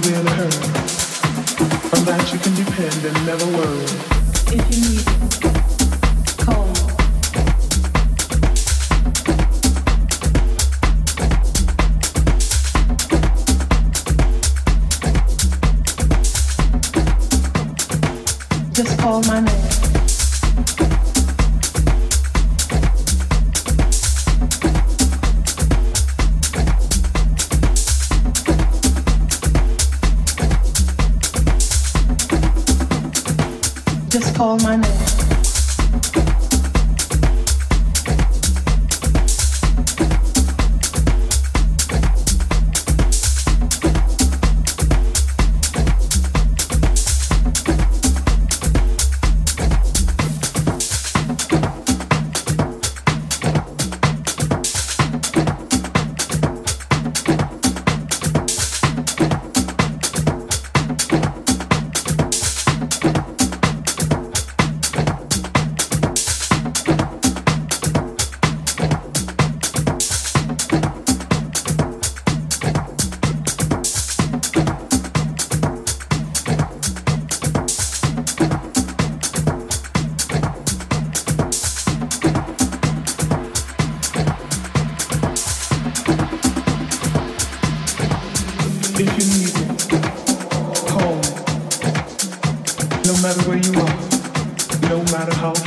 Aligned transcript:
be 0.00 0.08
there 0.08 0.22
to 0.22 0.30
hurt. 0.30 0.54
On 1.94 2.04
that 2.04 2.30
you 2.32 2.38
can 2.38 2.54
depend 2.54 3.04
and 3.04 3.26
never 3.26 3.46
worry. 3.46 3.84
If 4.52 4.64
you 4.70 4.78
need 4.82 5.06
call. 6.36 6.68
Just 18.72 18.98
call 18.98 19.22
my 19.22 19.40
name. 19.40 19.55
where 93.56 93.72
you 93.72 93.80
are, 93.80 94.90
no 94.90 95.02
matter 95.12 95.34
how 95.34 95.65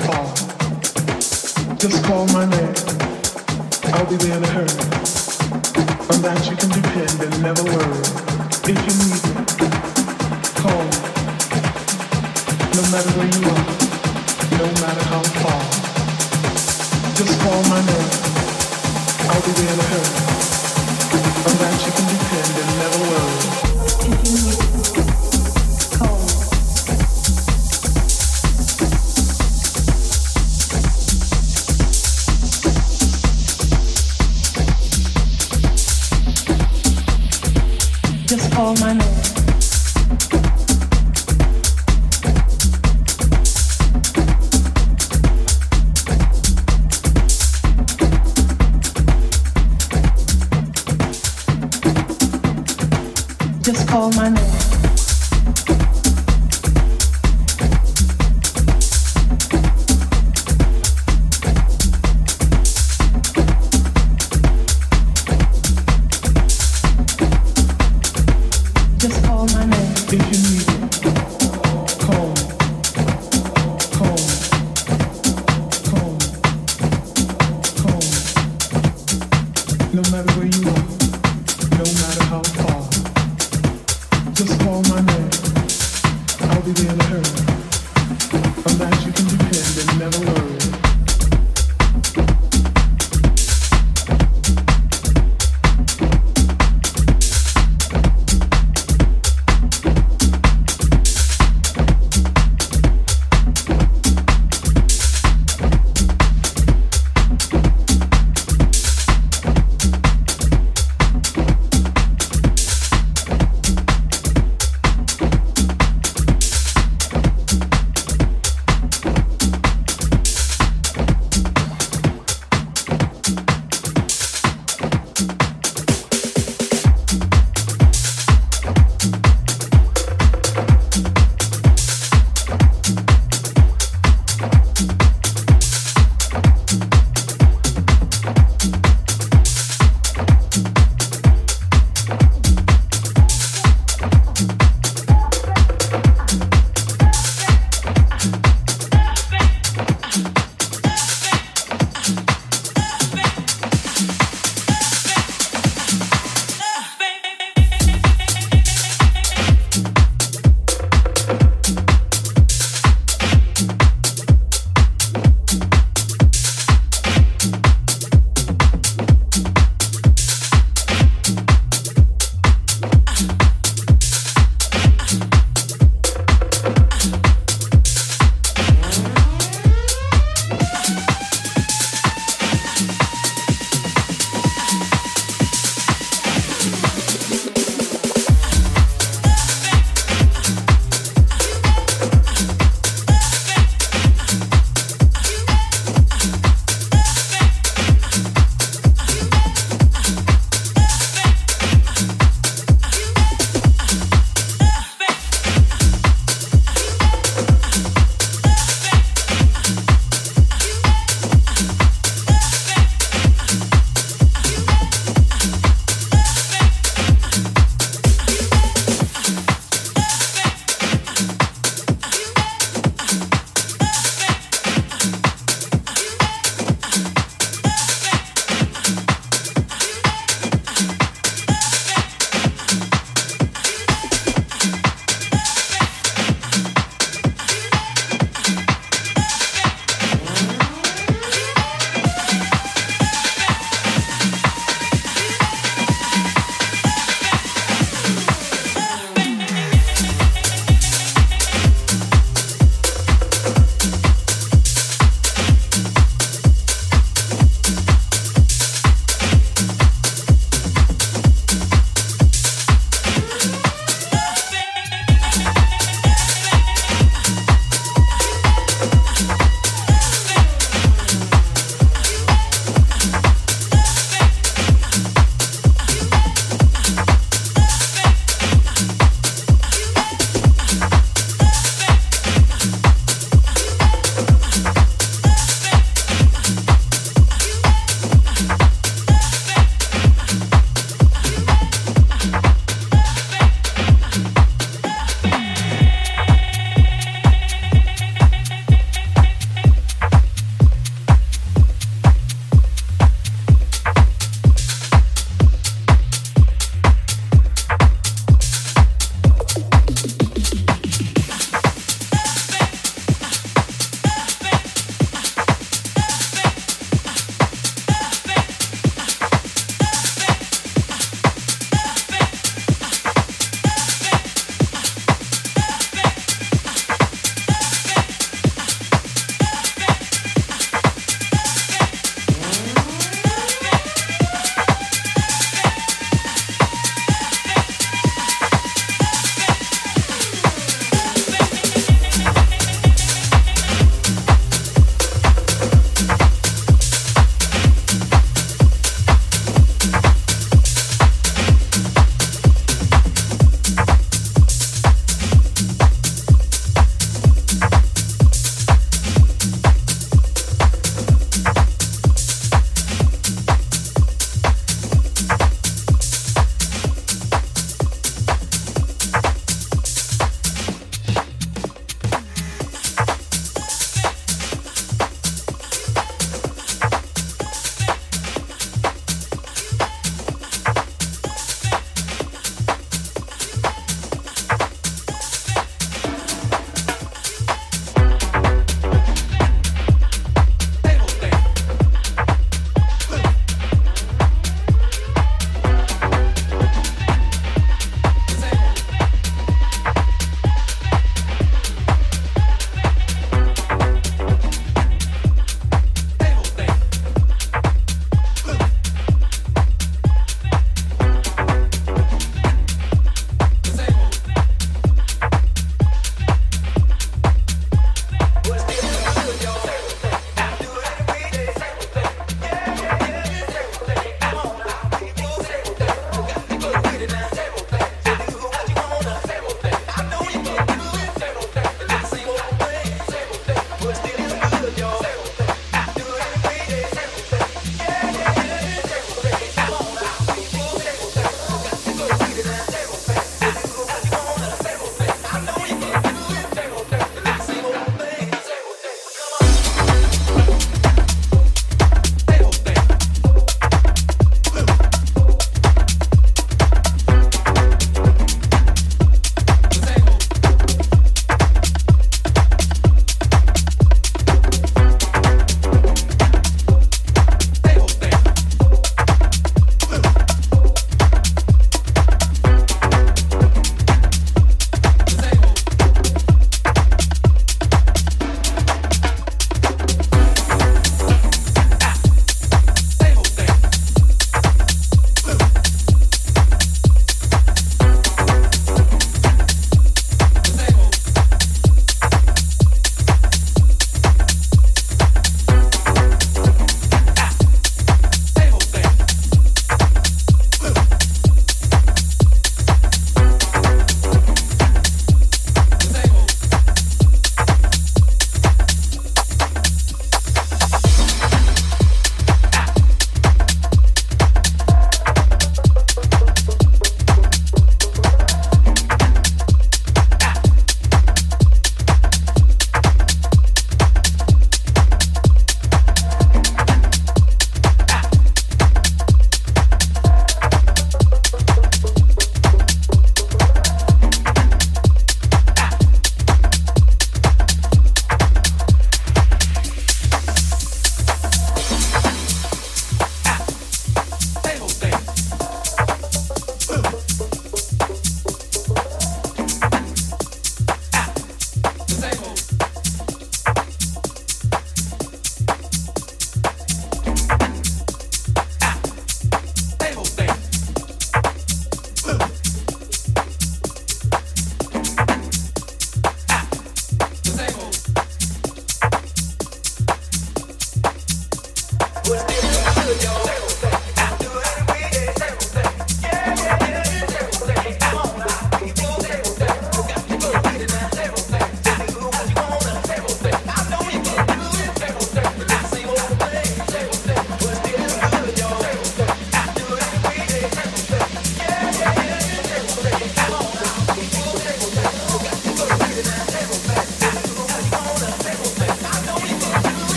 no 80.02 80.12
matter 80.12 80.32
where 80.40 80.46
you 80.46 80.70
are. 80.70 80.99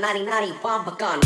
Nari 0.00 0.22
nari 0.24 0.52
bumper 0.62 0.94
gun. 1.00 1.20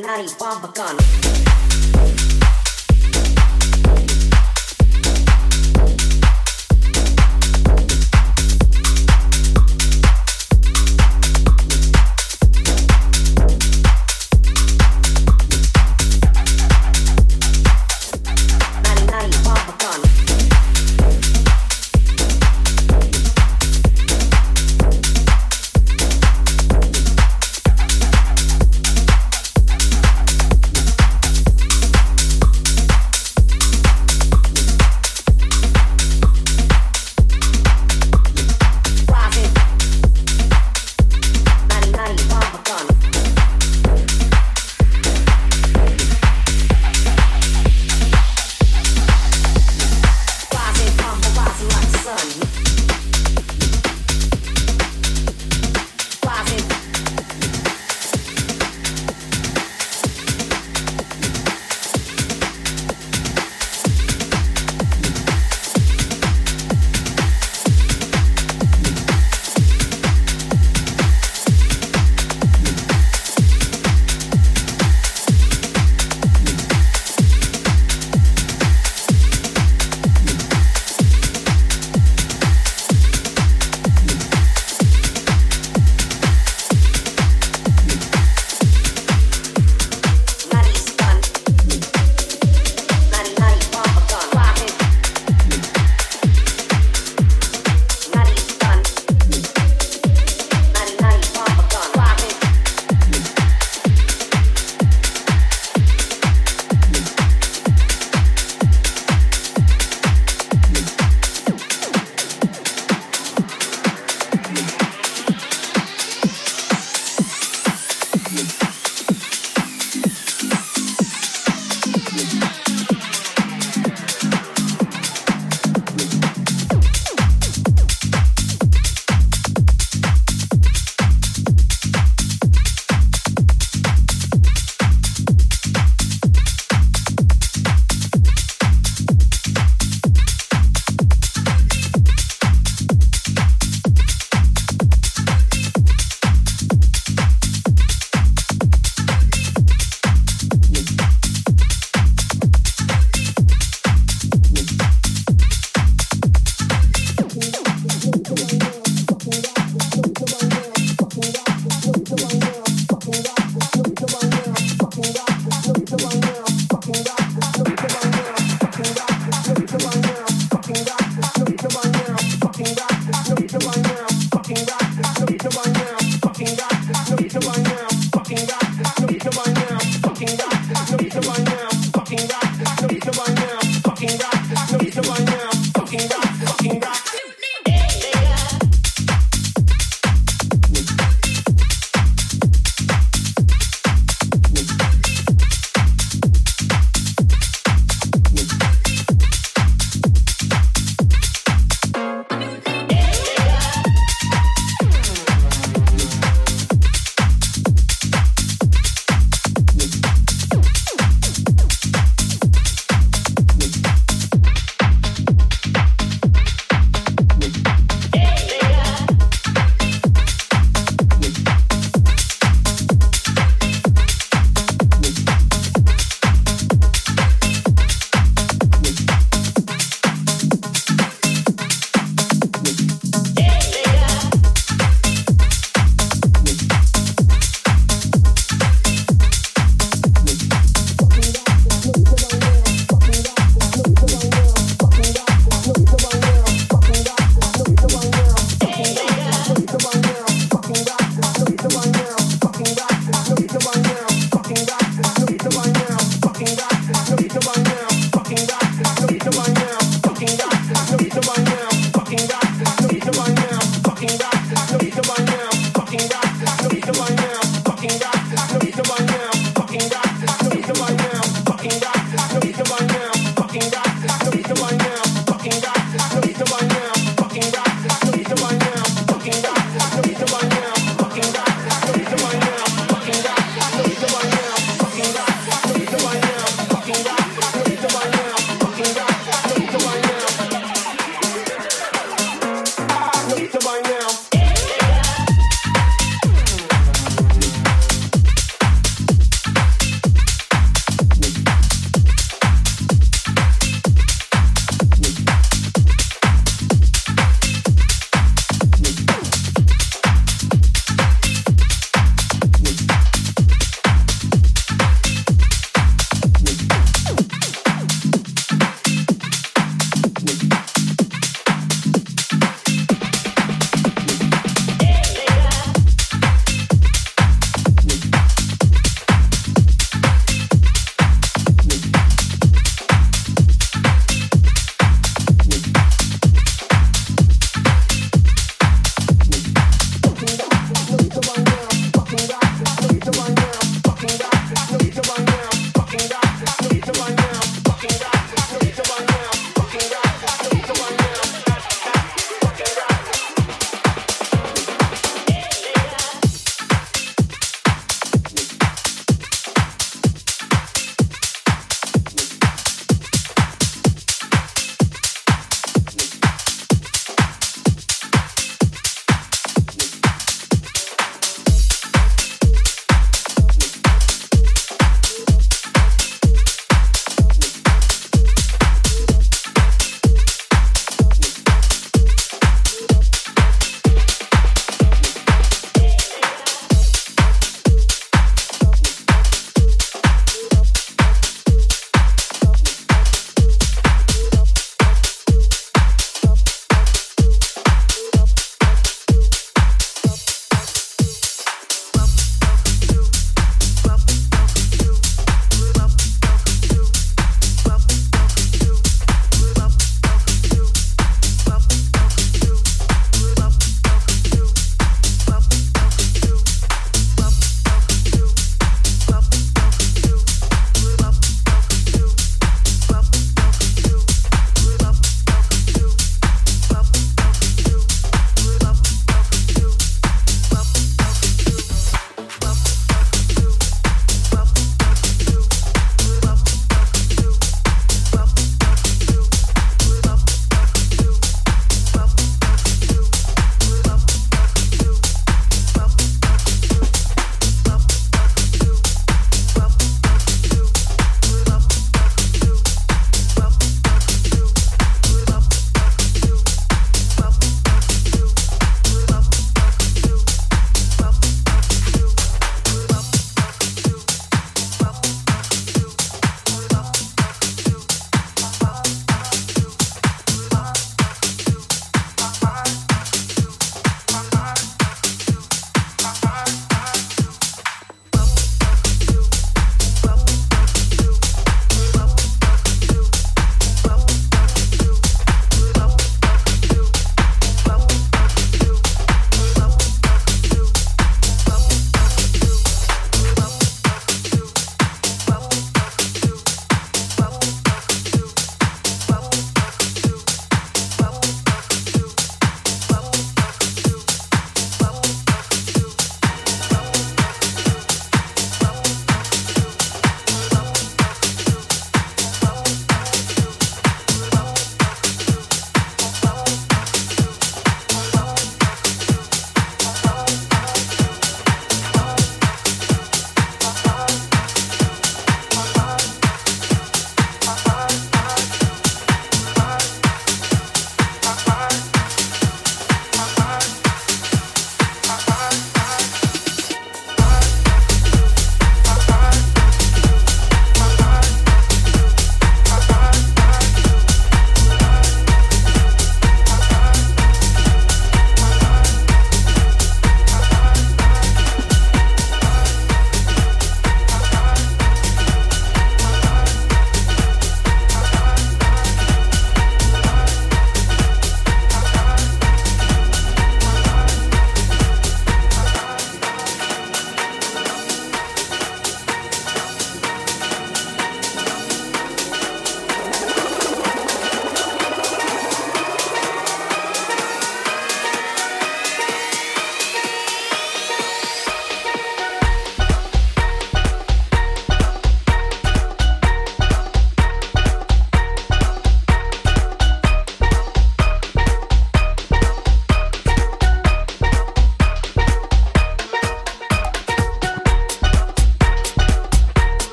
naughty, 0.00 0.22
naughty. 0.22 0.33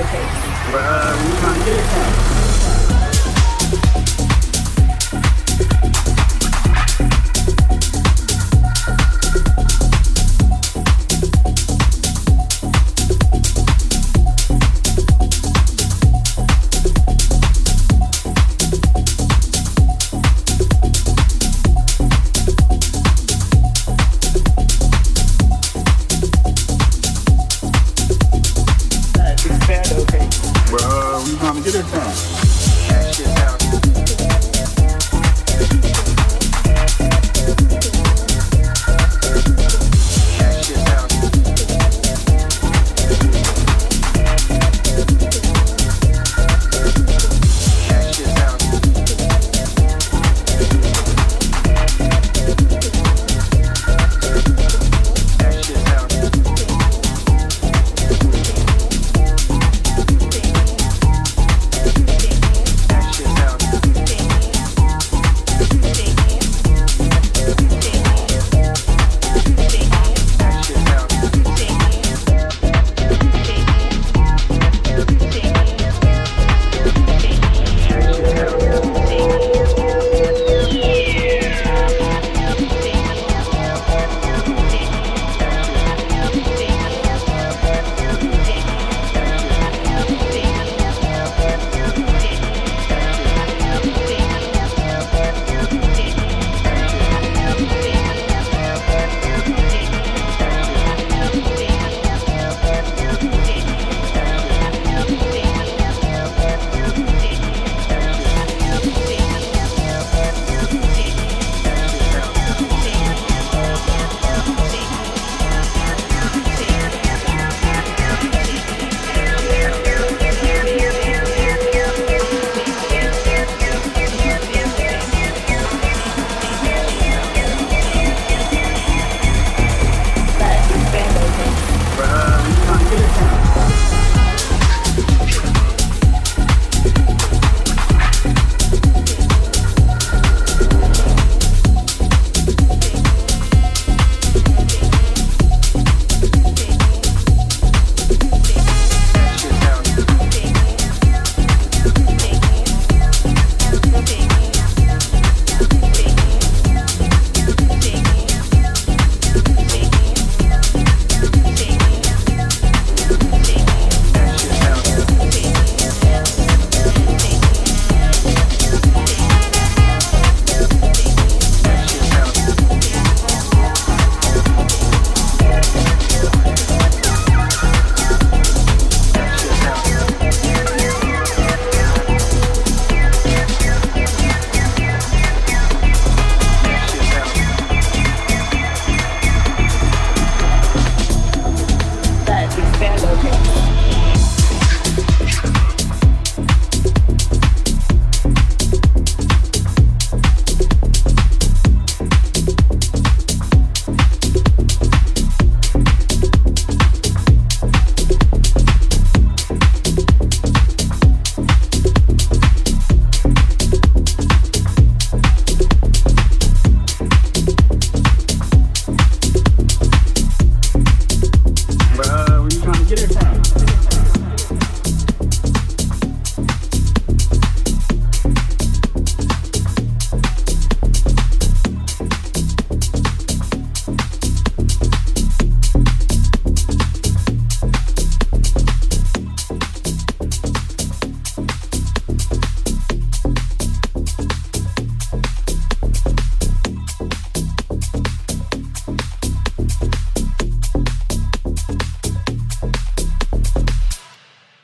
okay. 0.00 0.24
Bruh, 0.72 1.26
we 1.26 1.38
trying 1.40 1.58
to 1.58 1.64
get 1.64 1.76
it? 1.76 2.89